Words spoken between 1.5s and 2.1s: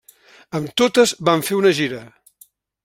fer una gira.